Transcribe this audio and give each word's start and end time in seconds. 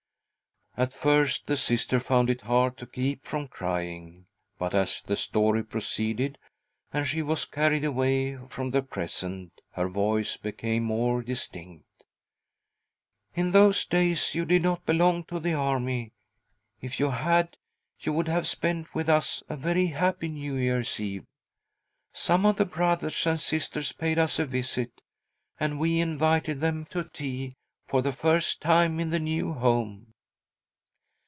At 0.77 0.93
first 0.93 1.47
the 1.47 1.57
Sister 1.57 1.99
found 1.99 2.29
it 2.29 2.41
hard 2.43 2.77
to 2.77 2.87
keep 2.87 3.25
from 3.25 3.49
crying, 3.49 4.25
but, 4.57 4.73
as 4.73 5.01
the 5.01 5.17
story 5.17 5.65
proceeded, 5.65 6.37
and 6.93 7.05
she 7.05 7.21
was 7.21 7.43
carried 7.43 7.83
away 7.83 8.37
from 8.47 8.71
the 8.71 8.81
present, 8.81 9.59
her 9.73 9.89
voice 9.89 10.37
became 10.37 10.83
more 10.83 11.21
distinct." 11.23 12.05
In 13.35 13.51
those 13.51 13.83
days 13.83 14.33
you 14.33 14.45
did 14.45 14.61
not 14.61 14.85
belong 14.85 15.25
to 15.25 15.41
the 15.41 15.53
Army— 15.53 16.13
if 16.79 17.01
you. 17.01 17.09
had, 17.09 17.57
you 17.99 18.13
would 18.13 18.29
have 18.29 18.47
spent 18.47 18.95
with 18.95 19.09
us 19.09 19.43
a 19.49 19.57
very 19.57 19.87
happy 19.87 20.29
New 20.29 20.55
Year's 20.55 21.01
Eve. 21.01 21.25
Some 22.13 22.45
of 22.45 22.55
the 22.55 22.65
Brothers 22.65 23.27
and 23.27 23.41
Sisters 23.41 23.91
paid 23.91 24.17
us 24.17 24.39
a 24.39 24.45
visit, 24.45 25.01
and 25.59 25.81
we 25.81 25.99
invited 25.99 26.61
them 26.61 26.85
to 26.91 27.03
tea 27.03 27.57
for 27.87 28.01
the 28.01 28.13
first 28.13 28.61
time 28.61 29.01
in 29.01 29.09
the 29.09 29.19
new 29.19 29.51
home. 29.51 30.07